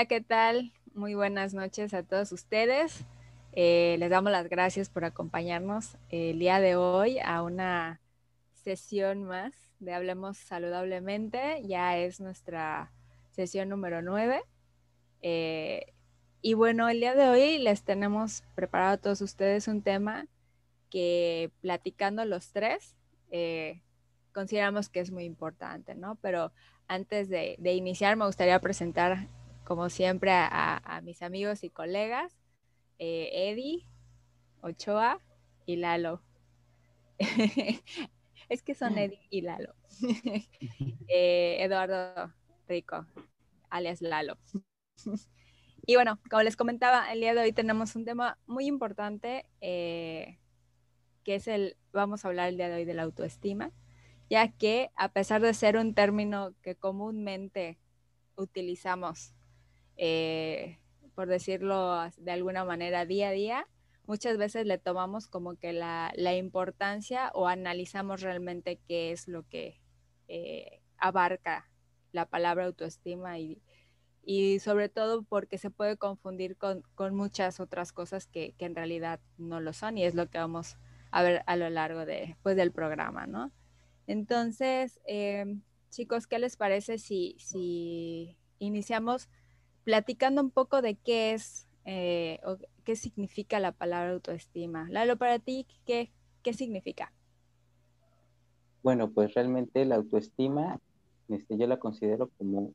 [0.00, 0.72] Hola, ¿qué tal?
[0.94, 3.04] Muy buenas noches a todos ustedes.
[3.52, 8.00] Eh, les damos las gracias por acompañarnos el día de hoy a una
[8.54, 11.62] sesión más de Hablemos Saludablemente.
[11.66, 12.90] Ya es nuestra
[13.28, 14.42] sesión número 9.
[15.20, 15.92] Eh,
[16.40, 20.28] y bueno, el día de hoy les tenemos preparado a todos ustedes un tema
[20.88, 22.96] que platicando los tres,
[23.30, 23.82] eh,
[24.32, 26.14] consideramos que es muy importante, ¿no?
[26.22, 26.52] Pero
[26.88, 29.28] antes de, iniciar, me gustaría presentar,
[29.70, 32.36] como siempre, a, mis amigos y colegas,
[32.98, 33.86] eh, Eddie,
[34.62, 35.20] Ochoa
[35.64, 36.24] y Lalo.
[38.48, 39.76] es que son Eddie y Lalo.
[41.06, 42.34] Eh, Eduardo
[42.66, 43.06] Rico,
[43.68, 44.38] alias Lalo.
[45.86, 50.40] y bueno, como les comentaba, el día de hoy tenemos un tema muy importante, eh,
[51.22, 53.70] que es el, vamos a hablar el día de hoy de la autoestima
[54.28, 57.78] ya que a pesar de ser un término que comúnmente
[58.34, 59.32] utilizamos,
[60.02, 60.78] eh,
[61.14, 63.66] por decirlo de alguna manera, día a día,
[64.06, 69.78] muchas veces le tomamos como que la, importancia o analizamos realmente qué es lo que
[70.26, 71.68] eh, abarca
[72.12, 73.60] la palabra autoestima y,
[74.60, 76.82] sobre todo porque se puede confundir con,
[77.14, 80.78] muchas otras cosas que, en realidad no lo son y es lo que vamos
[81.10, 83.52] a ver a lo largo de, pues, del programa, ¿no?
[84.06, 89.28] Entonces, em, chicos, ¿qué les parece si, si, iniciamos
[89.90, 94.88] platicando un poco de qué es eh, o qué significa la palabra autoestima?
[94.88, 96.12] Lalo, para ti, ¿qué,
[96.44, 97.12] qué significa?
[98.84, 100.78] Bueno, pues realmente la autoestima
[101.28, 102.72] este, yo la considero como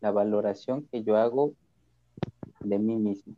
[0.00, 1.52] la valoración que yo hago
[2.58, 3.36] de mí mismo.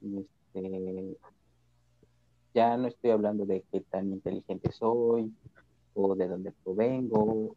[0.00, 1.16] Este,
[2.54, 5.34] ya no estoy hablando de qué tan inteligente soy,
[5.94, 7.56] o de dónde provengo,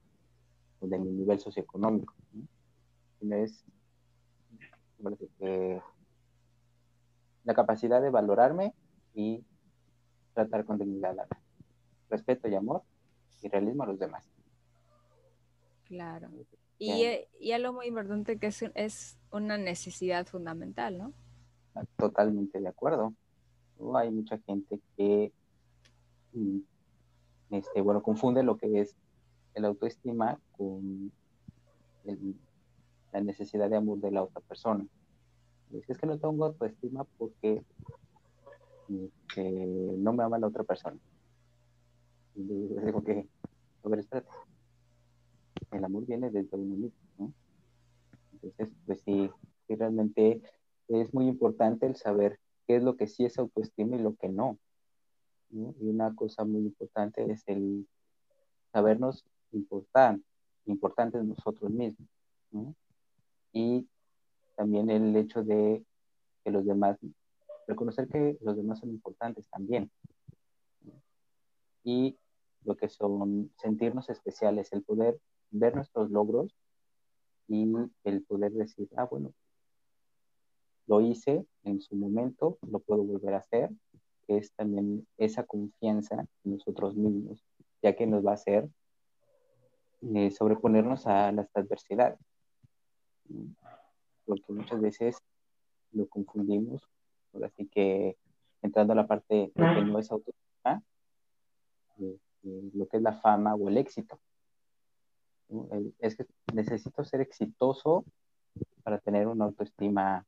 [0.80, 2.16] o de mi nivel socioeconómico.
[3.22, 3.66] Es
[7.44, 8.74] la capacidad de valorarme
[9.14, 9.44] y
[10.34, 11.16] tratar con dignidad,
[12.10, 12.84] respeto y amor
[13.42, 14.24] y realismo a los demás.
[15.86, 16.30] Claro.
[16.78, 17.06] Y,
[17.40, 21.14] y algo muy importante que es, es una necesidad fundamental, ¿no?
[21.98, 23.14] Totalmente de acuerdo
[23.96, 25.32] hay mucha gente que,
[26.34, 26.60] mm,
[27.52, 28.96] este, bueno, confunde lo que es
[29.54, 31.12] el autoestima con
[33.12, 34.86] la necesidad de amor de la otra persona.
[35.72, 37.64] Es que no tengo autoestima porque
[38.90, 39.52] este,
[39.98, 40.98] no me ama la otra persona.
[42.36, 43.28] Digo que,
[43.84, 44.30] a ver, espérate.
[45.72, 47.34] El amor viene desde uno mismo, ¿no?
[48.34, 49.30] Entonces, pues sí,
[49.68, 50.42] sí, realmente
[50.88, 54.30] es muy importante el saber qué es lo que sí es autoestima y lo que
[54.30, 54.58] no.
[55.52, 57.88] Y una cosa muy importante es el
[58.72, 60.20] sabernos importar,
[60.66, 62.08] importantes nosotros mismos.
[63.52, 63.88] Y
[64.56, 65.84] también el hecho de
[66.44, 66.98] que los demás,
[67.68, 69.92] reconocer que los demás son importantes también.
[71.84, 72.18] Y
[72.64, 75.20] lo que son sentirnos especiales, el poder
[75.52, 76.56] ver nuestros logros
[77.48, 77.66] y
[78.04, 79.34] el poder decir, ah, bueno,
[80.86, 83.70] lo hice en su momento, lo puedo volver a hacer,
[84.28, 87.44] es también esa confianza en nosotros mismos,
[87.82, 88.70] ya que nos va a hacer
[90.02, 92.20] eh, sobreponernos a las adversidades.
[94.26, 95.18] Porque muchas veces
[95.92, 96.82] lo confundimos,
[97.44, 98.18] así que
[98.62, 100.84] entrando a la parte de que no es autoestima,
[102.44, 104.20] lo que es la fama o el éxito.
[106.00, 108.06] Es que necesito ser exitoso
[108.84, 110.26] para tener una autoestima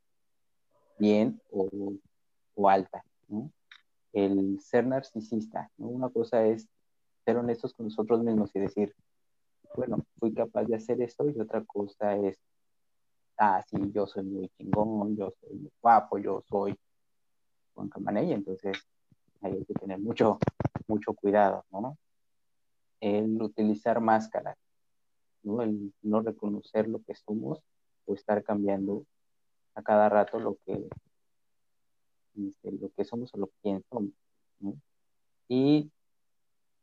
[0.97, 1.97] bien o,
[2.67, 3.03] alta.
[4.13, 6.67] El ser narcisista, una cosa es
[7.25, 8.93] ser honestos con nosotros mismos y decir,
[9.75, 12.37] bueno, fui capaz de hacer esto y otra cosa es,
[13.41, 16.77] ah, sí, yo soy muy chingón, yo soy muy guapo, yo soy
[17.73, 18.77] Juan Camaney, entonces
[19.41, 20.37] hay que tener mucho,
[20.87, 21.97] mucho cuidado, ¿no?
[22.99, 24.57] El utilizar máscaras,
[25.41, 25.63] ¿no?
[25.63, 27.59] El no reconocer lo que somos
[28.05, 29.05] o estar cambiando
[29.73, 30.87] a cada rato lo que,
[32.35, 34.11] este, lo que somos o lo que somos.
[35.47, 35.89] Y,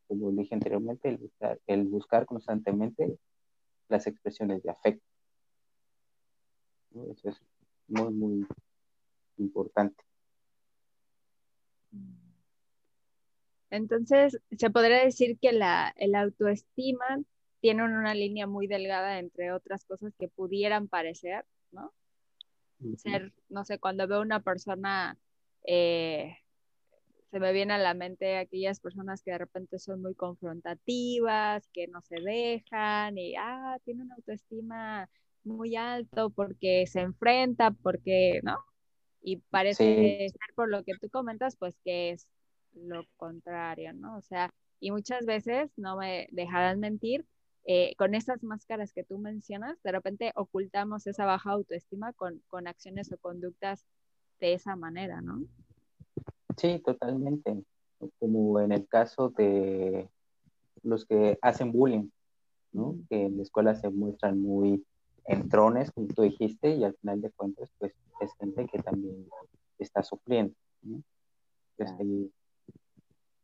[0.09, 1.21] como dije anteriormente,
[1.69, 3.17] el buscar constantemente
[3.89, 5.08] las expresiones de afecto.
[6.95, 7.41] Eso es
[7.89, 8.47] muy, muy
[9.39, 10.05] importante.
[13.71, 17.21] Entonces, se podría decir que la el autoestima
[17.61, 21.93] tiene una línea muy delgada entre otras cosas que pudieran parecer, ¿no?
[22.97, 25.19] ser, no sé, cuando veo una persona,
[25.65, 26.37] eh,
[27.31, 31.89] se me viene a la mente aquellas personas que de repente son muy confrontativas, que
[31.89, 35.11] no se dejan y, ah, tiene una autoestima
[35.45, 38.57] muy alto porque se enfrenta, porque, ¿no?
[39.23, 42.29] Y parece ser por lo que tú comentas, pues que es
[42.75, 44.17] lo contrario, ¿no?
[44.17, 44.51] O sea,
[44.81, 47.25] y muchas veces, no me dejarán mentir,
[47.65, 52.67] eh, con esas máscaras que tú mencionas, de repente ocultamos esa baja autoestima con, con
[52.67, 53.85] acciones o conductas
[54.41, 55.43] de esa manera, ¿no?
[56.57, 57.63] Sí, totalmente.
[58.19, 60.09] Como en el caso de
[60.83, 62.09] los que hacen bullying,
[62.73, 62.97] ¿no?
[63.11, 64.85] Que en la escuela se muestran muy
[65.29, 69.29] entrones, como tú dijiste, y al final de cuentas, pues es gente que también
[69.79, 71.03] está sufriendo, ¿no?
[71.77, 71.93] Pues,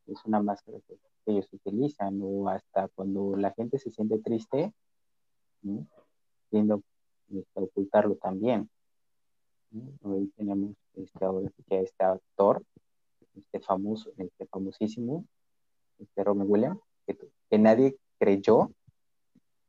[0.06, 4.72] es una máscara que ellos utilizan, o hasta cuando la gente se siente triste,
[5.62, 5.86] ¿no?
[6.50, 6.82] tiendo
[7.56, 8.69] a ocultarlo también.
[10.02, 12.62] Hoy tenemos este, ahora este actor,
[13.34, 15.25] este famoso, este famosísimo,
[15.98, 17.19] este Robin Williams, que,
[17.50, 18.70] que nadie creyó,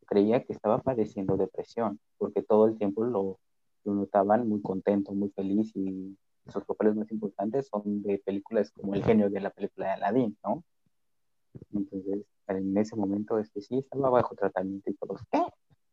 [0.05, 3.39] creía que estaba padeciendo depresión, porque todo el tiempo lo,
[3.83, 6.17] notaban muy contento, muy feliz y
[6.47, 10.37] sus papeles más importantes son de películas como El genio de la película de Aladdin,
[10.43, 10.63] ¿no?
[11.73, 15.41] Entonces, en ese momento, este sí estaba bajo tratamiento y todos, ¿qué?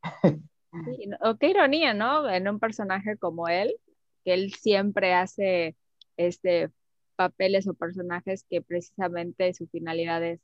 [0.87, 2.31] Sí, o qué ironía, ¿no?
[2.31, 3.77] En un personaje como él,
[4.25, 5.77] que él siempre hace
[6.17, 6.71] este
[7.15, 10.41] papeles o personajes que precisamente su finalidad es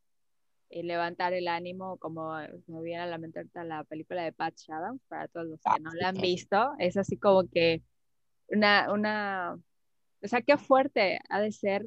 [0.71, 2.33] eh, levantar el ánimo, como
[2.67, 5.79] me viene a la mente la película de Pat Shadow, para todos los que ah,
[5.81, 7.83] no la han visto, es así como que
[8.49, 9.59] una, una,
[10.23, 11.87] o sea, qué fuerte ha de ser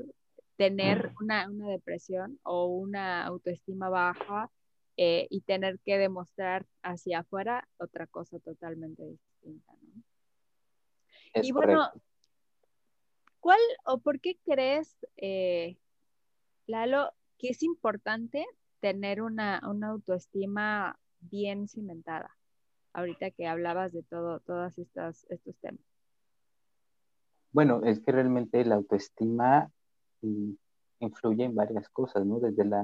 [0.58, 4.52] tener una, una depresión o una autoestima baja
[4.98, 10.04] eh, y tener que demostrar hacia afuera otra cosa totalmente distinta, ¿no?
[11.34, 11.90] y bueno,
[13.40, 15.78] ¿cuál o por qué crees, eh,
[16.68, 18.46] Lalo, que es importante
[18.82, 22.36] tener una, una, autoestima bien cimentada?
[22.94, 25.82] Ahorita que hablabas de todo, todos estos, estos temas.
[27.54, 29.72] Bueno, es que realmente la autoestima
[31.00, 32.40] influye en varias cosas, ¿no?
[32.40, 32.84] Desde la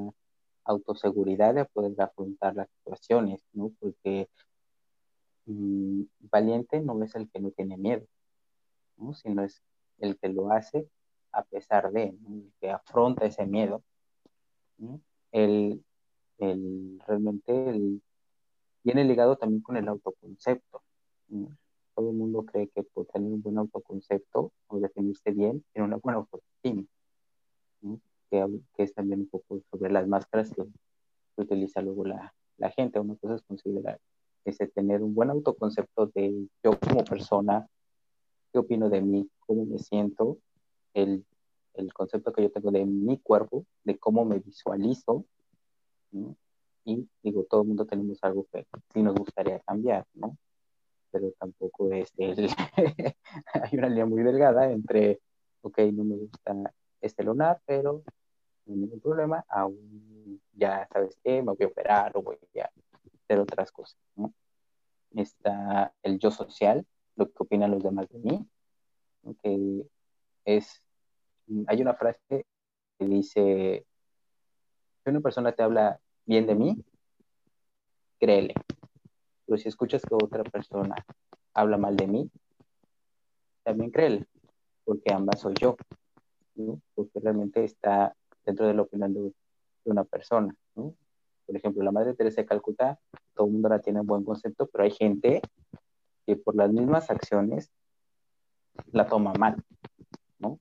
[0.63, 3.71] autoseguridad de poder afrontar las situaciones, ¿no?
[3.79, 4.29] Porque
[5.45, 8.05] mm, valiente no es el que no tiene miedo,
[8.97, 9.13] ¿no?
[9.13, 9.61] Sino es
[9.99, 10.87] el que lo hace
[11.31, 13.83] a pesar de, el que afronta ese miedo.
[14.77, 14.99] ¿no?
[15.31, 15.83] El,
[16.39, 17.99] el, realmente
[18.83, 20.81] viene ligado también con el autoconcepto.
[21.95, 25.97] Todo el mundo cree que por tener un buen autoconcepto o definirse bien, tiene una
[25.97, 26.83] buena autoestima
[28.29, 30.63] que, es también un poco sobre las máscaras que,
[31.39, 32.99] utiliza luego la, la, gente.
[32.99, 33.99] Una cosa es considerar
[34.43, 37.67] ese tener un buen autoconcepto de yo como persona,
[38.51, 40.39] qué opino de mí, cómo me siento,
[40.95, 41.25] el,
[41.75, 45.25] el concepto que yo tengo de mi cuerpo, de cómo me visualizo,
[46.11, 50.37] y digo, todo el mundo tenemos algo que sí nos gustaría cambiar, ¿no?
[51.11, 52.49] Pero tampoco es el...
[53.53, 55.19] hay una línea muy delgada entre,
[55.61, 58.03] ok, no me gusta este lunar, pero
[58.65, 62.69] no hay ningún problema, aún ya sabes qué, me voy a operar o voy a
[63.23, 64.33] hacer otras cosas, ¿no?
[65.15, 68.47] Está el yo social, lo que opinan los demás de mí,
[69.41, 69.85] que
[70.45, 70.81] es,
[71.67, 72.45] hay una frase
[72.97, 73.85] que dice,
[75.07, 76.83] si una persona te habla bien de mí,
[78.19, 78.53] créele,
[79.45, 80.95] pero si escuchas que otra persona
[81.53, 82.29] habla mal de mí,
[83.63, 84.27] también créele,
[84.83, 85.77] porque ambas soy yo,
[86.93, 89.33] porque realmente está dentro de la opinión de,
[89.85, 90.53] una persona.
[90.73, 92.99] Por ejemplo, la Madre Teresa de Calcuta,
[93.33, 95.41] todo el mundo la tiene en buen concepto, pero hay gente
[96.25, 97.71] que por las mismas acciones
[98.91, 99.63] la toma mal.
[100.39, 100.59] ¿no?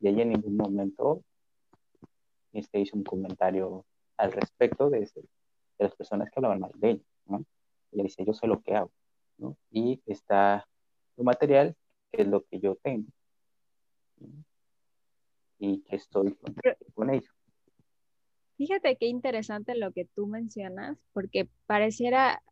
[0.00, 1.22] Y ella en ningún momento
[2.54, 3.84] este, hizo un comentario
[4.16, 5.08] al respecto de,
[5.78, 7.04] las personas que hablaban mal de ella.
[7.26, 7.44] ¿no?
[7.92, 8.90] Ella dice, yo sé lo que hago.
[9.38, 9.56] ¿no?
[9.70, 10.66] Y está
[11.16, 11.76] lo material,
[12.10, 13.06] que es lo que yo tengo
[15.58, 16.36] y que estoy
[16.94, 17.30] con, ellos.
[18.56, 22.42] Fíjate qué interesante lo que tú mencionas, porque pareciera,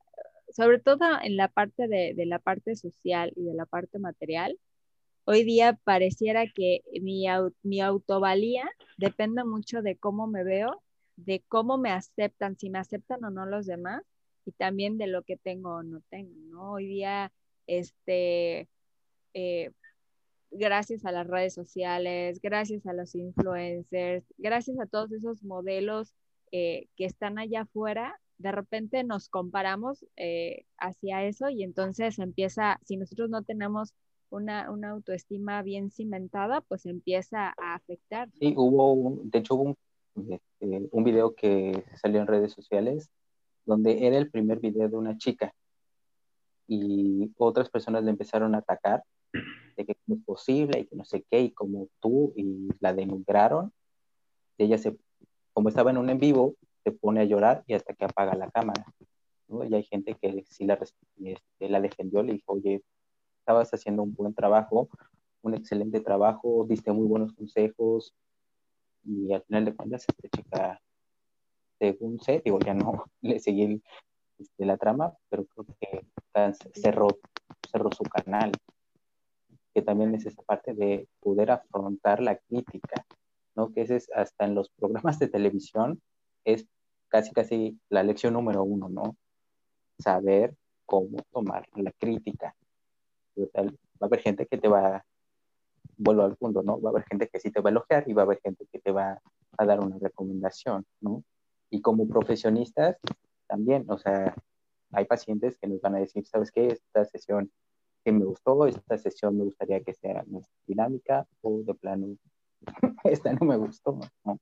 [0.49, 4.59] sobre todo en la parte de, la parte social y de la parte material,
[5.25, 7.26] hoy día pareciera que mi,
[7.62, 8.68] mi autovalía
[9.02, 10.80] depende mucho de cómo me veo,
[11.16, 14.04] de cómo me aceptan, si me aceptan o no los demás,
[14.44, 16.71] y también de lo que tengo o no tengo.
[16.71, 17.32] Hoy día,
[17.66, 18.68] este,
[19.35, 19.73] eh,
[20.52, 26.14] gracias a las redes sociales, gracias a los influencers, gracias a todos esos modelos
[26.52, 32.78] eh, que están allá afuera, de repente nos comparamos eh, hacia eso y entonces empieza,
[32.85, 33.94] si nosotros no tenemos
[34.37, 38.29] una, autoestima bien cimentada, pues empieza a afectar.
[38.39, 39.77] Sí, hubo, un, de hecho hubo
[40.15, 43.11] un, este, un video que salió en redes sociales
[43.65, 45.55] donde era el primer video de una chica
[46.67, 49.03] y otras personas le empezaron a atacar
[49.77, 52.95] de que no es posible y que no sé qué, y como tú, y la
[52.95, 53.73] denigraron.
[54.59, 54.97] Y ella se,
[55.53, 58.51] como estaba en un en vivo, se pone a llorar y hasta que apaga la
[58.51, 58.85] cámara.
[59.49, 62.83] Y hay gente que sí la, este, la defendió, le dijo, oye,
[63.43, 64.89] estabas haciendo un buen trabajo,
[65.43, 68.15] un excelente trabajo, diste muy buenos consejos,
[69.05, 70.81] y al final de cuentas esta chica,
[71.81, 73.83] según sé, digo, ya no le seguí
[74.39, 76.07] este, la trama, pero creo que
[76.75, 77.09] cerró,
[77.71, 78.53] cerró su canal,
[79.75, 83.05] que también es esa parte de poder afrontar la crítica,
[83.57, 83.73] ¿no?
[83.73, 86.01] Que ese es hasta en los programas de televisión,
[86.45, 86.67] es
[87.09, 89.17] casi casi la lección número uno, ¿no?
[89.99, 90.55] Saber
[90.87, 92.55] cómo tomar la crítica.
[93.37, 93.62] Va
[94.01, 95.05] a haber gente que te va,
[95.97, 96.81] vuelvo al punto, ¿no?
[96.81, 98.67] Va a haber gente que sí te va a elogiar y va a haber gente
[98.71, 99.21] que te va
[99.59, 101.25] a dar una recomendación, ¿no?
[101.71, 102.99] Y como profesionistas,
[103.47, 104.35] también, o sea,
[104.93, 106.69] hay pacientes que nos van a decir, ¿sabes qué?
[106.69, 107.51] Esta sesión
[108.05, 112.17] que me gustó, esta sesión me gustaría que sea más dinámica o de plano,
[113.05, 114.39] esta no me gustó, ¿no?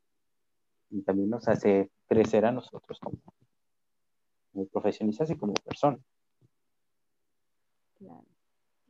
[0.90, 3.18] Y también nos hace crecer a nosotros como,
[4.52, 6.00] como profesionistas y como personas.
[7.98, 8.29] Claro.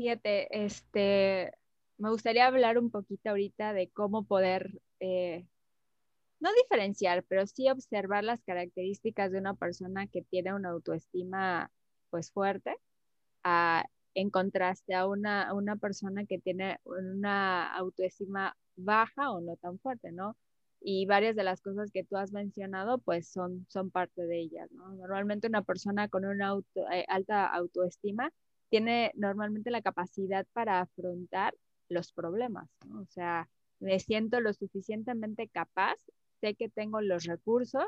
[0.00, 1.52] Fíjate, este,
[1.99, 5.45] me gustaría hablar un poquito ahorita de cómo poder, eh,
[6.40, 11.71] no diferenciar, pero sí observar las características de una persona que tiene una autoestima
[12.09, 12.78] pues fuerte,
[14.14, 20.12] en contraste a una, una persona que tiene una autoestima baja o no tan fuerte,
[20.12, 20.35] ¿no?
[20.80, 24.73] Y varias de las cosas que tú has mencionado, pues son, son parte de ellas,
[24.73, 24.95] ¿no?
[24.95, 26.54] Normalmente una persona con una
[26.90, 28.33] eh, alta autoestima
[28.70, 31.54] tiene normalmente la capacidad para afrontar
[31.88, 33.00] los problemas, ¿no?
[33.02, 33.48] O sea,
[33.80, 35.96] me siento lo suficientemente capaz,
[36.40, 37.84] sé que tengo los recursos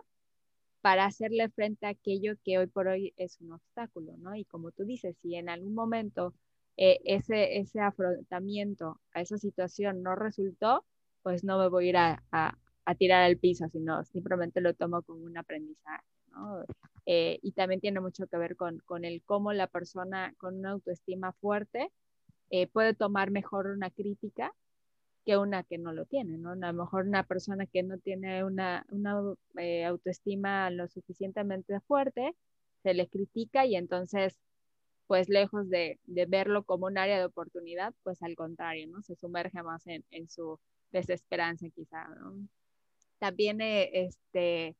[0.81, 4.35] para hacerle frente a aquello que hoy por hoy es un obstáculo, ¿no?
[4.35, 6.35] Y como tú dices, si en algún momento
[6.77, 10.85] eh, ese, ese afrontamiento a esa situación no resultó,
[11.23, 15.03] pues no me voy a ir a, a, tirar al piso, sino simplemente lo tomo
[15.03, 16.65] como un aprendizaje, ¿no?
[17.07, 20.71] Eh, y también tiene mucho que ver con, con el cómo la persona con una
[20.71, 21.91] autoestima fuerte
[22.51, 24.53] eh, puede tomar mejor una crítica
[25.25, 26.53] que una que no lo tiene, ¿no?
[26.53, 29.21] A lo mejor una persona que no tiene una, una
[29.59, 32.35] eh, autoestima lo suficientemente fuerte,
[32.83, 34.37] se le critica y entonces,
[35.07, 39.03] pues lejos de, de, verlo como un área de oportunidad, pues al contrario, ¿no?
[39.03, 40.59] Se sumerge más en, en su
[40.91, 42.49] desesperanza quizá, ¿no?
[43.19, 44.77] También, eh, este,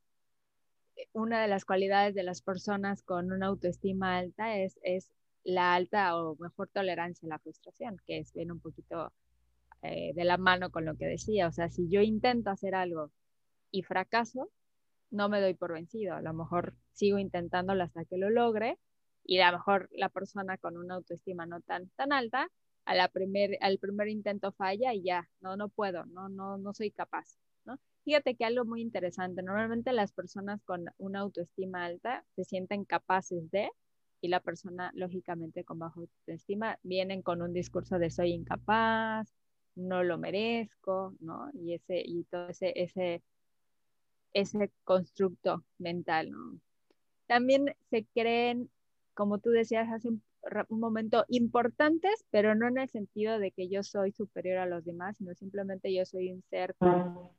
[1.13, 5.11] una de las cualidades de las personas con una autoestima alta es, es
[5.45, 9.13] la alta o mejor tolerancia a la frustración, que es bien un poquito
[9.83, 11.49] eh, de la mano con lo que decía.
[11.49, 13.11] O sea, si yo intento hacer algo
[13.71, 14.51] y fracaso,
[15.11, 16.15] no me doy por vencido.
[16.15, 18.79] A lo mejor sigo intentándolo hasta que lo logre
[19.25, 22.49] y a lo mejor la persona con una autoestima no tan, tan alta,
[22.85, 26.75] a la primer, al primer intento falla y ya, no, no puedo, no, no, no
[26.75, 27.37] soy capaz.
[28.05, 33.49] Fíjate que algo muy interesante, normalmente las personas con una autoestima alta se sienten capaces
[33.51, 33.71] de,
[34.21, 39.33] y la persona, lógicamente, con baja autoestima, vienen con un discurso de soy incapaz,
[39.75, 41.51] no lo merezco, ¿no?
[41.55, 43.23] Y, ese, y todo ese, ese,
[44.33, 46.59] ese constructo mental, ¿no?
[47.27, 48.71] También se creen,
[49.15, 50.23] como tú decías hace un,
[50.69, 55.17] momento, importantes, pero no en el sentido de que yo soy superior a los demás,
[55.17, 56.75] sino simplemente yo soy un ser,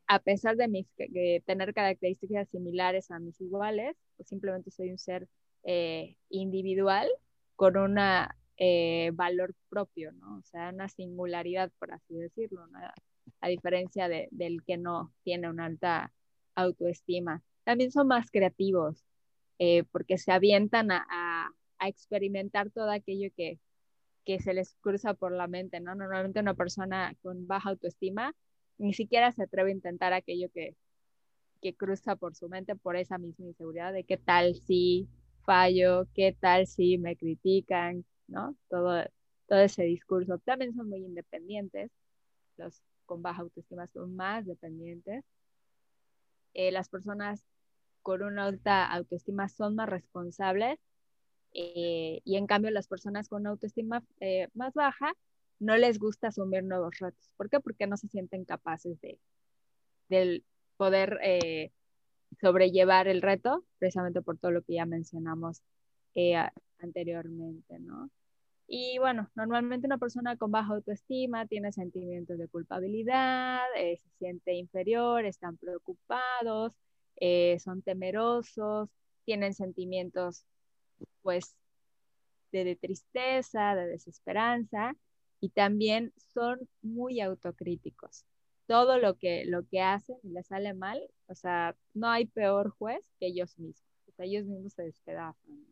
[0.06, 4.98] a pesar de, mis, de tener características similares a mis iguales, pues simplemente soy un
[4.98, 5.28] ser
[5.64, 7.08] eh, individual
[7.56, 7.98] con un
[8.56, 10.38] eh, valor propio, ¿no?
[10.38, 12.66] O sea, una singularidad, por así decirlo,
[13.40, 16.12] a diferencia de, del que no tiene una alta
[16.54, 17.42] autoestima.
[17.64, 19.04] También son más creativos
[19.58, 23.58] eh, porque se avientan a, experimentar todo aquello que,
[24.24, 25.94] que se les cruza por la mente, ¿no?
[25.94, 28.34] Normalmente una persona con baja autoestima
[28.78, 30.74] ni siquiera se atreve a intentar aquello que,
[31.60, 35.08] que cruza por su mente por esa misma inseguridad de qué tal si
[35.44, 38.56] fallo, qué tal si me critican, ¿no?
[38.68, 39.04] Todo,
[39.46, 40.38] todo ese discurso.
[40.38, 41.90] También son muy independientes,
[42.56, 45.24] los con baja autoestima son más dependientes.
[46.54, 47.44] Eh, las personas
[48.02, 50.78] con una alta autoestima son más responsables
[51.54, 55.14] eh, y en cambio las personas con una autoestima eh, más baja
[55.60, 57.30] no les gusta asumir nuevos retos.
[57.36, 57.60] ¿Por qué?
[57.60, 59.18] Porque no se sienten capaces de,
[60.08, 60.42] de
[60.76, 61.20] poder
[62.40, 65.62] sobrellevar el reto, precisamente por todo lo que ya mencionamos
[66.14, 66.36] eh,
[66.78, 68.10] anteriormente, ¿no?
[68.66, 74.54] Y bueno, normalmente una persona con baja autoestima tiene sentimientos de culpabilidad, eh, se siente
[74.54, 76.72] inferior, están preocupados,
[77.16, 78.88] eh, son temerosos,
[79.24, 80.46] tienen sentimientos,
[81.24, 81.56] pues,
[82.52, 84.94] de tristeza, de desesperanza
[85.40, 88.24] y también son muy autocríticos.
[88.66, 93.04] Todo lo que, lo que hacen les sale mal, o sea, no hay peor juez
[93.18, 93.84] que ellos mismos.
[94.08, 95.66] O sea, ellos mismos se despedazan.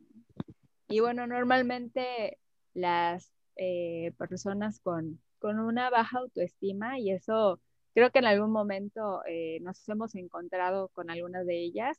[0.89, 2.39] Y bueno, normalmente
[2.75, 7.61] las eh, personas con, con una baja autoestima, y eso
[7.95, 11.99] creo que en algún momento eh, nos hemos encontrado con algunas de ellas,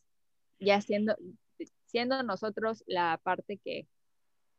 [0.59, 1.15] ya siendo,
[1.93, 3.87] siendo nosotros la parte que,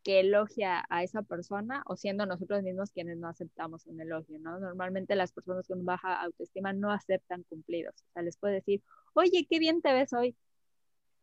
[0.07, 4.61] elogia a esa persona o siendo nosotros mismos quienes no aceptamos un elogio, ¿no?
[4.61, 7.95] Normalmente las personas con baja autoestima no aceptan cumplidos.
[7.95, 8.83] O sea, les puede decir,
[9.15, 10.37] oye, qué bien te ves hoy.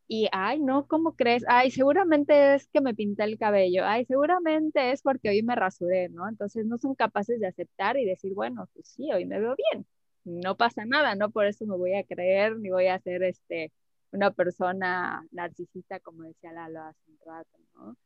[0.08, 1.44] Y, ay, no, ¿cómo crees?
[1.48, 3.86] Ay, seguramente es que me pinté el cabello.
[3.86, 6.28] Ay, seguramente es porque hoy me rasuré, ¿no?
[6.28, 9.86] Entonces no son capaces de aceptar y decir, bueno, pues sí, hoy me veo bien.
[10.26, 11.30] No pasa nada, ¿no?
[11.32, 13.72] Por eso me voy a creer ni voy a ser este,
[14.12, 17.98] una persona narcisista, como decía Lalo hace un rato, ¿no?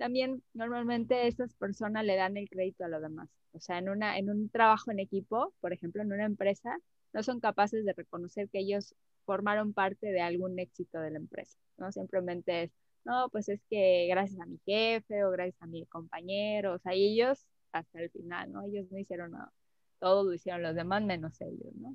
[0.00, 3.28] también normalmente estas personas le dan el crédito a los demás.
[3.52, 6.78] O sea, en, una, en un trabajo en equipo, por ejemplo, en una empresa,
[7.12, 8.94] no son capaces de reconocer que ellos
[9.26, 11.92] formaron parte de algún éxito de la empresa, ¿no?
[11.92, 12.72] Simplemente es,
[13.04, 16.92] no, pues es que gracias a mi jefe o gracias a mi compañero, o sea,
[16.94, 18.64] ellos hasta el final, ¿no?
[18.64, 19.52] Ellos no hicieron nada,
[19.98, 21.94] todo lo hicieron los demás menos ellos, ¿no?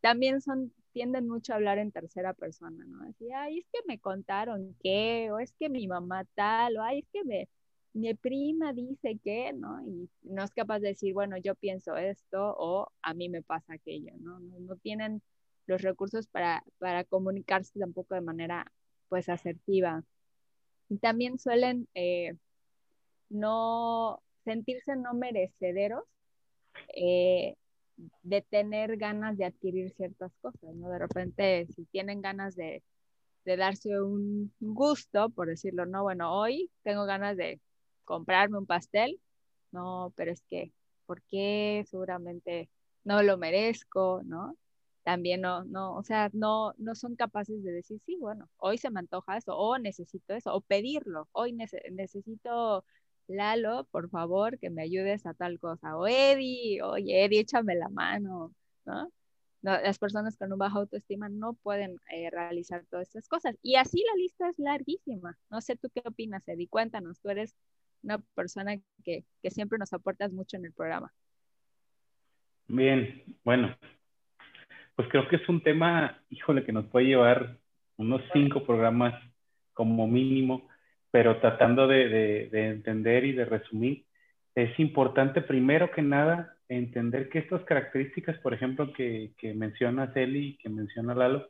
[0.00, 3.04] También son tienden mucho a hablar en tercera persona, ¿no?
[3.08, 7.00] Así, ay, es que me contaron qué, o es que mi mamá tal, o ay,
[7.00, 7.48] es que me,
[7.92, 9.80] mi prima dice que, ¿no?
[9.86, 13.74] Y no es capaz de decir, bueno, yo pienso esto o a mí me pasa
[13.74, 14.40] aquello, ¿no?
[14.40, 15.22] No, tienen
[15.66, 18.72] los recursos para, para comunicarse tampoco de manera,
[19.08, 20.04] pues, asertiva.
[20.88, 22.36] Y también suelen eh,
[23.28, 26.04] no sentirse no merecederos
[26.94, 27.56] eh,
[28.22, 30.88] de tener ganas de adquirir ciertas cosas, ¿no?
[30.90, 32.82] De repente, si tienen ganas de,
[33.44, 37.60] de darse un gusto, por decirlo, no, bueno, hoy tengo ganas de
[38.04, 39.20] comprarme un pastel,
[39.72, 40.72] no, pero es que,
[41.06, 41.84] ¿por qué?
[41.88, 42.70] Seguramente
[43.04, 44.56] no lo merezco, ¿no?
[45.04, 48.90] También no, no, o sea, no, no son capaces de decir, sí, bueno, hoy se
[48.90, 51.52] me antoja eso, o necesito eso, o pedirlo, hoy
[51.90, 52.84] necesito
[53.28, 55.96] Lalo, por favor, que me ayudes a tal cosa.
[55.96, 59.12] O Eddie, oye, Eddie, échame la mano, ¿no?
[59.60, 63.58] las personas con un bajo autoestima no pueden eh, realizar todas estas cosas.
[63.62, 65.36] Y así la lista es larguísima.
[65.50, 66.68] No sé tú qué opinas, Eddie.
[66.68, 67.56] Cuéntanos, tú eres
[68.02, 71.12] una persona que, que siempre nos aportas mucho en el programa.
[72.68, 73.76] Bien, bueno,
[74.94, 77.58] pues creo que es un tema, híjole, que nos puede llevar
[77.96, 79.14] unos cinco programas
[79.72, 80.68] como mínimo
[81.10, 84.04] pero tratando de, entender y de resumir,
[84.54, 90.56] es importante primero que nada entender que estas características, por ejemplo, que, menciona Celi y
[90.56, 91.48] que menciona Lalo,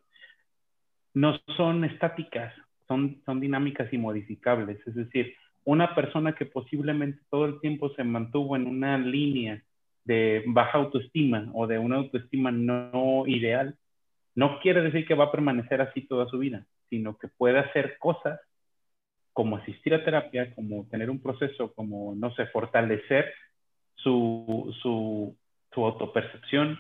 [1.15, 2.55] no son estáticas,
[2.87, 4.79] son, son dinámicas y modificables.
[4.87, 9.63] Es decir, una persona que posiblemente todo el tiempo se mantuvo en una línea
[10.05, 13.77] de baja autoestima o de una autoestima no ideal,
[14.35, 17.99] no quiere decir que va a permanecer así toda su vida, sino que puede hacer
[17.99, 18.41] cosas
[19.39, 23.33] como asistir a terapia, como tener un proceso, como, no sé, fortalecer
[23.95, 25.37] su, su,
[25.73, 26.77] su autopercepción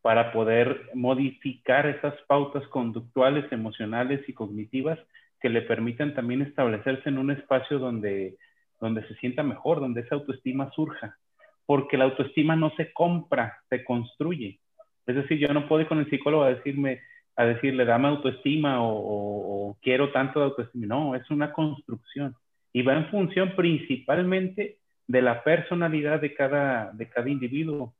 [0.00, 4.96] para poder modificar esas pautas conductuales, emocionales y cognitivas
[5.40, 8.36] que le permitan también establecerse en un espacio donde,
[8.78, 11.16] donde se sienta mejor, donde esa autoestima surja.
[11.66, 14.60] Porque la autoestima no se compra, se construye.
[15.04, 17.00] Es decir, yo no puedo ir con el psicólogo a decirme,
[17.38, 20.86] a decirle, dame autoestima o, quiero tanto autoestima.
[20.86, 22.34] No, es una construcción
[22.72, 27.94] y va en función principalmente de la personalidad de cada, de cada individuo,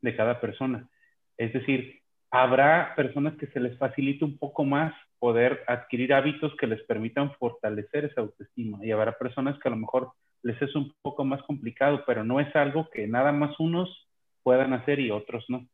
[0.00, 0.88] de cada persona.
[1.36, 6.66] Es decir, habrá personas que se les facilite un poco más poder adquirir hábitos que
[6.66, 10.12] les permitan fortalecer esa autoestima y habrá personas que a lo mejor
[10.42, 14.08] les es un poco más complicado, pero no es algo que nada más unos
[14.42, 15.66] puedan hacer y otros no.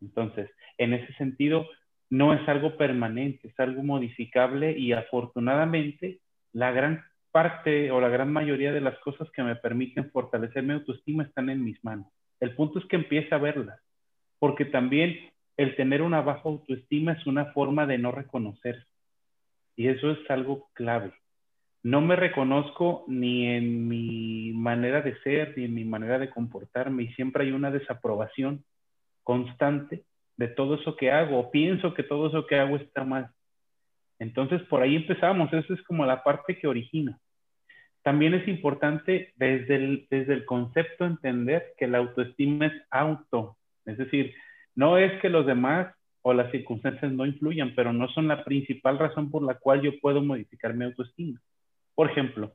[0.00, 1.68] Entonces, en ese sentido,
[2.10, 6.18] no es algo permanente, es algo modificable y afortunadamente
[6.52, 10.72] la gran parte o la gran mayoría de las cosas que me permiten fortalecer mi
[10.72, 12.08] autoestima están en mis manos.
[12.40, 13.78] El punto es que empiece a verlas,
[14.40, 18.86] porque también el tener una baja autoestima es una forma de no reconocerse.
[19.76, 21.12] Y eso es algo clave.
[21.82, 27.04] No me reconozco ni en mi manera de ser, ni en mi manera de comportarme,
[27.04, 28.64] y siempre hay una desaprobación
[29.22, 30.02] constante
[30.40, 33.28] de todo eso que hago, pienso que todo eso que hago está mal.
[34.18, 37.18] Entonces, por ahí empezamos, eso es como la parte que origina.
[38.02, 43.98] También es importante desde el, desde el concepto entender que la autoestima es auto, es
[43.98, 44.34] decir,
[44.74, 48.98] no es que los demás o las circunstancias no influyan, pero no son la principal
[48.98, 51.38] razón por la cual yo puedo modificar mi autoestima.
[51.94, 52.54] Por ejemplo,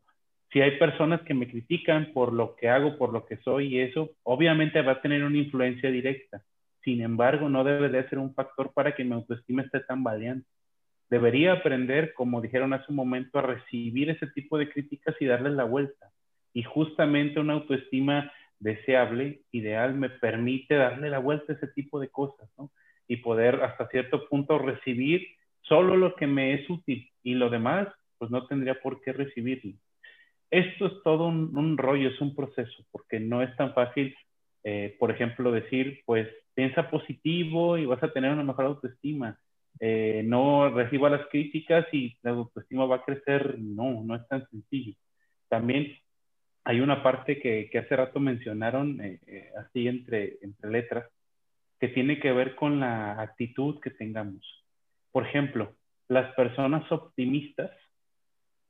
[0.52, 3.80] Si hay personas que me critican por lo que hago, por lo que soy y
[3.82, 6.42] eso, obviamente va a tener una influencia directa.
[6.86, 10.48] Sin embargo, no debe de ser un factor para que mi autoestima esté tan valiente.
[11.10, 15.54] Debería aprender, como dijeron hace un momento, a recibir ese tipo de críticas y darles
[15.54, 16.12] la vuelta.
[16.54, 22.10] Y justamente una autoestima deseable, ideal, me permite darle la vuelta a ese tipo de
[22.10, 22.72] cosas, ¿no?
[23.08, 25.28] Y poder hasta cierto punto recibir
[25.62, 29.74] solo lo que me es útil y lo demás, pues no tendría por qué recibirlo.
[30.52, 34.16] Esto es todo un, rollo, es un proceso, porque no es tan fácil,
[34.66, 39.40] eh, por ejemplo, decir, pues piensa positivo y vas a tener una mejor autoestima.
[39.80, 43.60] Eh, no reciba las críticas y la autoestima va a crecer.
[43.60, 44.96] No, no es tan sencillo.
[45.50, 45.96] También
[46.64, 51.06] hay una parte que, que hace rato mencionaron, eh, eh, así entre, entre letras,
[51.80, 54.42] que tiene que ver con la actitud que tengamos.
[55.12, 55.76] Por ejemplo,
[56.08, 57.70] las personas optimistas,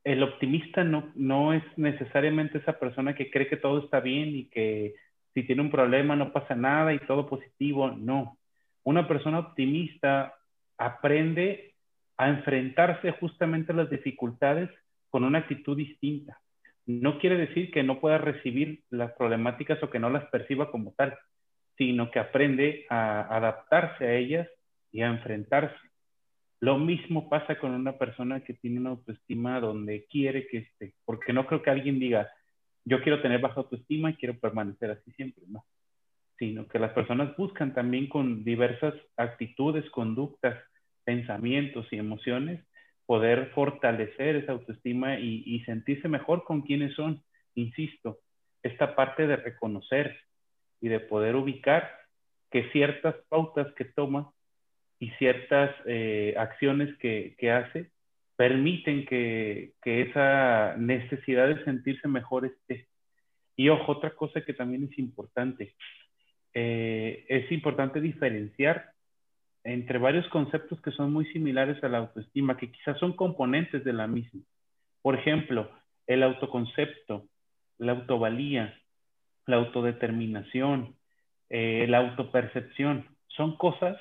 [0.04, 4.44] el optimista no, no es necesariamente esa persona que cree que todo está bien y
[4.50, 4.94] que
[5.36, 7.90] si tiene un problema no pasa nada y todo positivo.
[7.90, 8.38] No.
[8.84, 10.34] Una persona optimista
[10.78, 11.74] aprende
[12.16, 14.70] a enfrentarse justamente a las dificultades
[15.10, 16.40] con una actitud distinta.
[16.86, 20.94] No quiere decir que no pueda recibir las problemáticas o que no las perciba como
[20.96, 21.18] tal,
[21.76, 24.48] sino que aprende a adaptarse a ellas
[24.90, 25.76] y a enfrentarse.
[26.60, 31.34] Lo mismo pasa con una persona que tiene una autoestima donde quiere que esté, porque
[31.34, 32.30] no creo que alguien diga,
[32.86, 35.66] yo quiero tener baja autoestima y quiero permanecer así siempre, no
[36.38, 40.62] sino que las personas buscan también con diversas actitudes, conductas,
[41.04, 42.64] pensamientos y emociones
[43.06, 47.22] poder fortalecer esa autoestima y, sentirse mejor con quienes son.
[47.54, 48.18] Insisto,
[48.62, 50.18] esta parte de reconocer
[50.80, 51.88] y de poder ubicar
[52.50, 54.32] que ciertas pautas que toma
[54.98, 57.90] y ciertas eh, acciones que, hace
[58.36, 62.86] permiten que, esa necesidad de sentirse mejor esté.
[63.56, 65.74] Y ojo, otra cosa que también es importante,
[66.52, 68.92] eh, es importante diferenciar
[69.64, 73.92] entre varios conceptos que son muy similares a la autoestima, que quizás son componentes de
[73.92, 74.42] la misma.
[75.02, 75.70] Por ejemplo,
[76.06, 77.26] el autoconcepto,
[77.78, 78.78] la autovalía,
[79.46, 80.94] la autodeterminación,
[81.48, 83.96] eh, la autopercepción, son cosas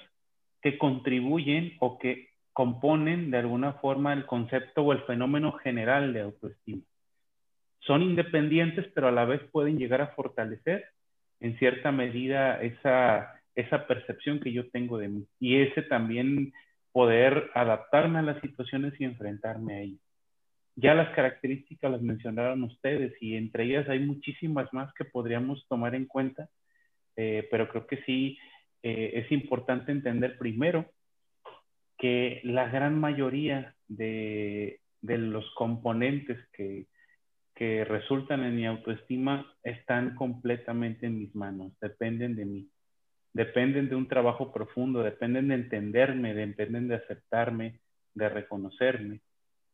[0.61, 6.21] que contribuyen o que componen de alguna forma el concepto o el fenómeno general de
[6.21, 6.83] autoestima.
[7.81, 10.85] Son independientes, pero a la vez pueden llegar a fortalecer
[11.41, 16.53] en cierta medida esa, esa percepción que yo tengo de mí y ese también
[16.93, 20.01] poder adaptarme a las situaciones y enfrentarme a ellas.
[20.77, 25.93] Ya las características las mencionaron ustedes y entre ellas hay muchísimas más que podríamos tomar
[25.93, 26.47] en cuenta,
[27.17, 28.37] eh, pero creo que sí
[28.81, 30.94] eh, es importante entender primero
[31.97, 36.87] que la gran mayoría de, los componentes que,
[37.53, 42.69] que resultan en mi autoestima están completamente en mis manos, dependen de mí,
[43.33, 47.79] dependen de un trabajo profundo, dependen de entenderme, dependen de aceptarme,
[48.13, 49.21] de reconocerme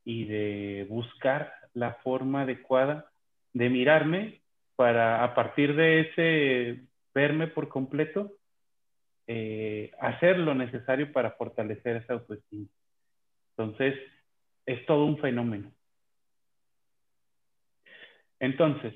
[0.03, 3.12] y de buscar la forma adecuada
[3.53, 4.41] de mirarme
[4.75, 6.81] para a partir de ese
[7.13, 8.34] verme por completo,
[9.27, 12.67] eh, hacer lo necesario para fortalecer esa autoestima.
[13.51, 13.95] Entonces,
[14.65, 15.71] es todo un fenómeno
[18.41, 18.95] entonces,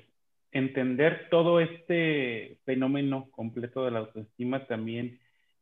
[0.50, 5.20] entender todo este fenómeno completo de la autoestima también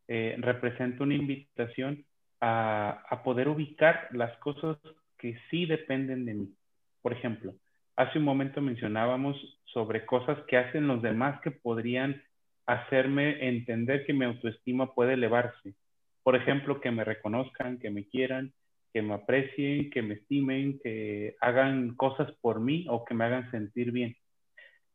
[0.08, 2.02] eh, representa una invitación
[2.40, 4.78] a, a, poder ubicar las cosas
[5.18, 6.54] que sí dependen de mí.
[7.02, 7.52] Por ejemplo,
[7.94, 12.22] hace un momento mencionábamos sobre cosas que hacen los demás que podrían
[12.66, 15.74] hacerme entender que mi autoestima puede elevarse.
[16.22, 18.52] Por ejemplo, que me reconozcan, que me quieran,
[18.92, 23.50] que me aprecien, que me estimen, que hagan cosas por mí o que me hagan
[23.50, 24.16] sentir bien.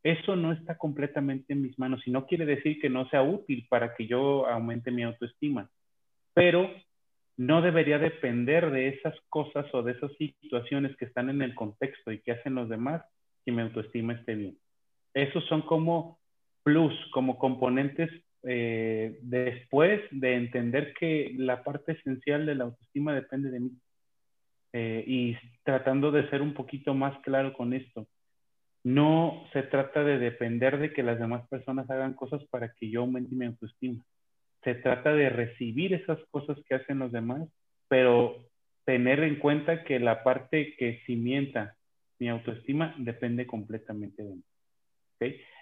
[0.04, 3.68] Eso no está completamente en mis manos y no quiere decir que no sea útil
[3.70, 5.70] para que yo aumente mi autoestima,
[6.34, 6.72] pero
[7.36, 12.12] no debería depender de esas cosas o de esas situaciones que están en el contexto
[12.12, 13.04] y que hacen los demás
[13.46, 14.58] que mi autoestima esté bien.
[15.14, 16.19] Esos son como
[16.64, 18.10] plus, como componentes
[18.44, 23.72] eh, después de entender que la parte esencial de la autoestima depende de mí.
[24.72, 28.08] Eh, y tratando de ser un poquito más claro con esto.
[28.84, 33.02] No se trata de depender de que las demás personas hagan cosas para que yo
[33.02, 34.04] aumente mi autoestima.
[34.64, 37.48] Se trata de recibir esas cosas que hacen los demás,
[37.88, 38.46] pero
[38.86, 41.76] tener en cuenta que la parte que cimienta
[42.20, 44.44] mi autoestima depende completamente de mí.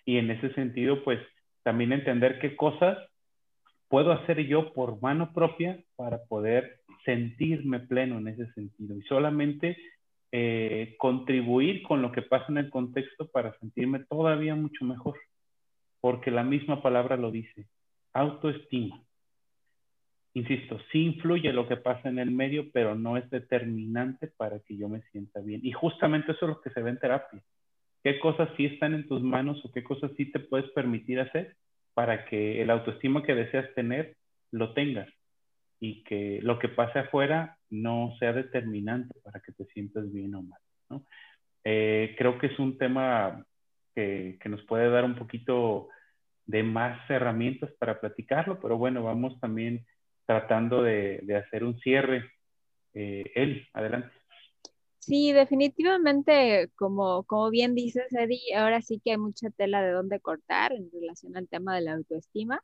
[0.08, 1.20] Y en ese sentido, pues
[1.64, 2.98] también entender qué cosas
[3.90, 8.96] puedo hacer yo por mano propia para poder sentirme pleno en ese sentido.
[8.96, 9.78] Y solamente
[10.32, 15.20] eh, contribuir con lo que pasa en el contexto para sentirme todavía mucho mejor,
[16.00, 17.68] porque la misma palabra lo dice,
[18.14, 19.04] autoestima.
[20.36, 24.78] Insisto, sí influye lo que pasa en el medio, pero no es determinante para que
[24.78, 25.60] yo me sienta bien.
[25.66, 27.44] Y justamente eso es lo que se ve en terapia.
[28.08, 31.58] ¿Qué cosas sí están en tus manos o qué cosas sí te puedes permitir hacer
[31.94, 34.16] para que el autoestima que deseas tener
[34.52, 35.10] lo tengas?
[35.80, 40.42] y que lo que pase afuera no sea determinante para que te sientas bien o
[40.42, 40.60] mal.
[40.90, 41.06] ¿no?
[41.64, 43.46] Eh, creo que es un tema
[43.94, 45.90] que, que, nos puede dar un poquito
[46.46, 49.86] de más herramientas para platicarlo, pero bueno, vamos también
[50.26, 52.32] tratando de, de hacer un cierre.
[52.94, 54.10] Eh, Eli, adelante.
[55.00, 60.20] Sí, definitivamente, como, como bien dices, Eddie, ahora sí que hay mucha tela de dónde
[60.20, 62.62] cortar en relación al tema de la autoestima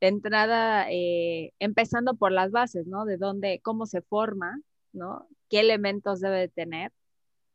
[0.00, 3.04] de entrada, eh, empezando por las bases, ¿no?
[3.06, 4.60] De dónde, cómo se forma,
[4.92, 5.28] ¿no?
[5.50, 6.92] ¿Qué elementos debe tener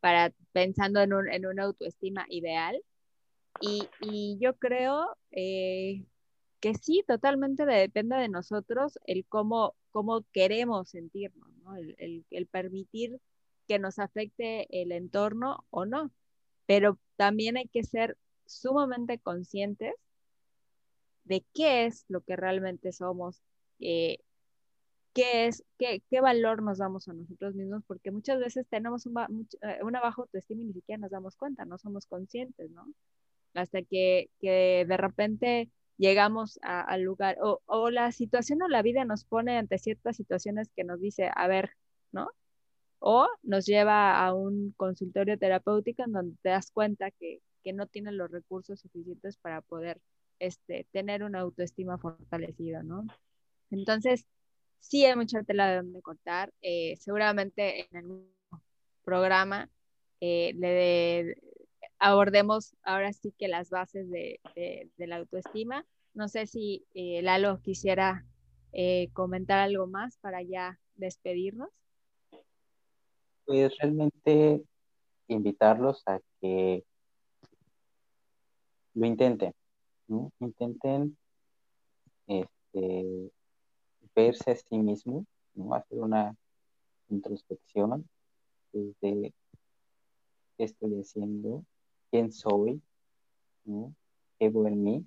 [0.01, 2.81] para pensando en, un, en una autoestima ideal?
[3.61, 6.05] Y, y yo creo eh,
[6.61, 11.75] que sí, totalmente depende de nosotros el cómo, cómo queremos sentirnos, ¿no?
[11.77, 13.19] El, el, el permitir
[13.67, 16.11] que nos afecte el entorno o no.
[16.65, 19.93] Pero también hay que ser sumamente conscientes
[21.23, 23.41] de qué es lo que realmente somos,
[23.79, 24.19] eh,
[25.13, 29.17] qué es, qué, valor nos damos a nosotros mismos, porque muchas veces tenemos un,
[29.61, 32.85] eh, una baja autoestima y ni siquiera nos damos cuenta, no somos conscientes, ¿no?
[33.53, 39.05] Hasta que, que de repente llegamos al lugar, o, o, la situación o la vida
[39.05, 41.71] nos pone ante ciertas situaciones que nos dice, a ver,
[42.11, 42.29] ¿no?
[43.03, 47.87] O nos lleva a un consultorio terapéutico en donde te das cuenta que, que no
[47.87, 49.99] tienes los recursos suficientes para poder
[50.39, 53.05] este, tener una autoestima fortalecida, ¿no?
[53.71, 54.25] Entonces,
[54.79, 56.53] sí hay mucha tela de donde cortar.
[56.61, 58.59] Eh, seguramente en el
[59.03, 59.69] programa
[60.19, 61.37] eh, le
[61.99, 64.39] abordemos ahora sí que las bases de,
[64.97, 65.85] la autoestima.
[66.13, 68.25] No sé si eh, Lalo quisiera
[69.13, 71.69] comentar algo más para ya despedirnos.
[73.51, 74.63] Pues realmente
[75.27, 76.85] invitarlos a que
[78.93, 79.51] lo intenten,
[80.39, 81.17] Intenten
[82.27, 83.29] este,
[84.15, 85.25] verse a sí mismos,
[85.73, 86.33] hacer una
[87.09, 88.07] introspección
[88.71, 89.33] de
[90.57, 91.65] qué estoy haciendo,
[92.09, 92.81] quién soy,
[94.39, 95.05] qué veo en mí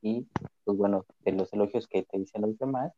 [0.00, 0.28] y,
[0.62, 2.92] pues bueno, de los elogios que te dicen los demás,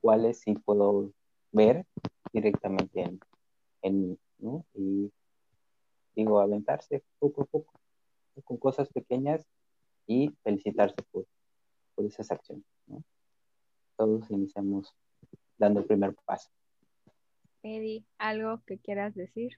[0.00, 1.12] cuáles sí puedo
[1.52, 1.84] ver
[2.32, 3.20] directamente en,
[3.82, 4.64] en mí, ¿no?
[4.74, 5.10] Y
[6.14, 7.72] digo, aventarse poco a poco,
[8.44, 9.46] con cosas pequeñas
[10.06, 11.26] y felicitarse por,
[11.94, 12.64] por esas acciones.
[12.86, 13.02] ¿no?
[13.96, 14.94] Todos iniciamos
[15.58, 16.50] dando el primer paso.
[17.62, 19.52] Eddie, ¿algo que quieras decir?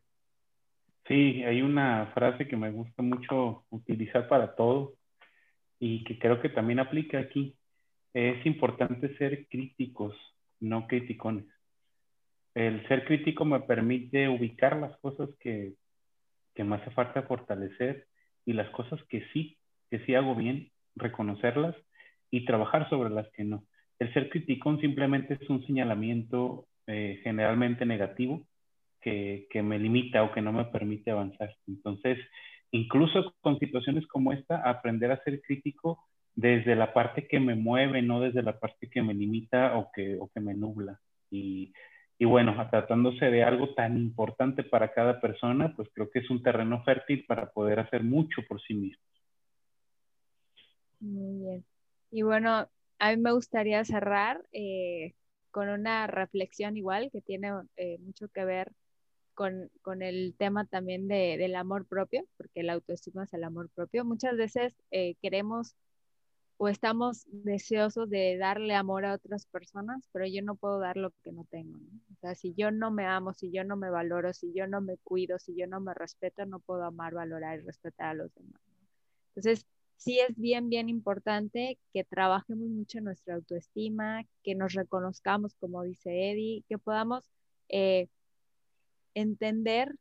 [1.06, 4.94] Sí, hay una frase que me gusta mucho utilizar para todo
[5.78, 7.56] y que creo que también aplica aquí.
[8.12, 10.14] Es importante ser críticos,
[10.60, 11.46] no criticones.
[12.54, 15.74] El ser crítico me permite ubicar las cosas que,
[16.54, 18.06] que me hace falta fortalecer
[18.44, 19.56] y las cosas que sí
[19.90, 21.76] que sí hago bien, reconocerlas
[22.30, 23.64] y trabajar sobre las que no.
[23.98, 28.46] El ser criticón simplemente es un señalamiento eh, generalmente negativo
[29.00, 31.54] que, que, me limita o que no me permite avanzar.
[31.66, 32.18] Entonces,
[32.70, 38.00] incluso con situaciones como esta, aprender a ser crítico desde la parte que me mueve,
[38.00, 41.00] no desde la parte que me limita o que, o que me nubla.
[41.30, 41.72] Y,
[42.20, 46.42] y bueno, tratándose de algo tan importante para cada persona, pues creo que es un
[46.42, 49.02] terreno fértil para poder hacer mucho por sí mismo.
[51.00, 51.64] Muy bien.
[52.10, 55.14] Y bueno, a mí me gustaría cerrar eh,
[55.50, 58.70] con una reflexión igual que tiene eh, mucho que ver
[59.32, 63.70] con, con el tema también de, del amor propio, porque el autoestima es el amor
[63.70, 64.04] propio.
[64.04, 65.74] Muchas veces eh, queremos
[66.62, 71.10] o estamos deseosos de darle amor a otras personas, pero yo no puedo dar lo
[71.24, 71.78] que no tengo.
[72.12, 74.82] O sea, si yo no me amo, si yo no me valoro, si yo no
[74.82, 78.34] me cuido, si yo no me respeto, no puedo amar, valorar y respetar a los
[78.34, 78.60] demás.
[79.28, 85.54] Entonces, sí es bien, bien importante que trabajemos mucho en nuestra autoestima, que nos reconozcamos,
[85.54, 87.24] como dice Eddie, que podamos
[87.70, 88.08] eh,
[89.14, 89.94] entender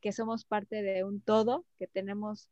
[0.00, 2.48] que somos parte de un todo, que tenemos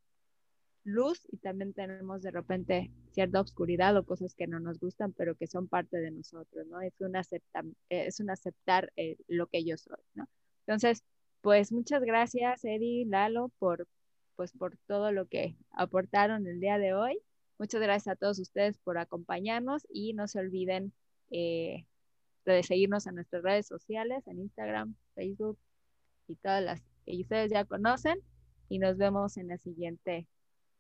[0.85, 5.35] luz y también tenemos de repente cierta oscuridad o cosas que no nos gustan, pero
[5.35, 6.81] que son parte de nosotros, ¿no?
[6.81, 10.29] Es un, acepta, es un aceptar eh, lo que yo soy, ¿no?
[10.67, 11.05] Entonces,
[11.41, 13.87] pues muchas gracias, Eddie, Lalo, por,
[14.37, 17.19] pues por todo lo que aportaron el día de hoy.
[17.59, 20.93] Muchas gracias a todos ustedes por acompañarnos y no se olviden
[21.31, 21.87] eh,
[22.45, 25.59] de seguirnos en nuestras redes sociales, en Instagram, Facebook
[26.27, 28.21] y todas las que ustedes ya conocen
[28.69, 30.27] y nos vemos en el siguiente